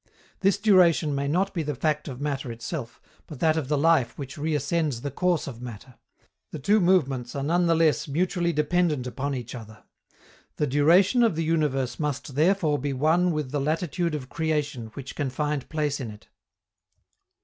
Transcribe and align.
This 0.39 0.57
duration 0.57 1.13
may 1.13 1.27
not 1.27 1.53
be 1.53 1.61
the 1.61 1.75
fact 1.75 2.07
of 2.07 2.19
matter 2.19 2.51
itself, 2.51 2.99
but 3.27 3.39
that 3.39 3.55
of 3.55 3.67
the 3.67 3.77
life 3.77 4.17
which 4.17 4.35
reascends 4.35 5.01
the 5.01 5.11
course 5.11 5.45
of 5.45 5.61
matter; 5.61 5.93
the 6.49 6.57
two 6.57 6.79
movements 6.79 7.35
are 7.35 7.43
none 7.43 7.67
the 7.67 7.75
less 7.75 8.07
mutually 8.07 8.51
dependent 8.51 9.05
upon 9.05 9.35
each 9.35 9.53
other. 9.53 9.83
_The 10.57 10.67
duration 10.69 11.21
of 11.21 11.35
the 11.35 11.43
universe 11.43 11.99
must 11.99 12.33
therefore 12.33 12.79
be 12.79 12.93
one 12.93 13.31
with 13.31 13.51
the 13.51 13.61
latitude 13.61 14.15
of 14.15 14.27
creation 14.27 14.87
which 14.95 15.15
can 15.15 15.29
find 15.29 15.69
place 15.69 15.99
in 15.99 16.09
it. 16.09 16.29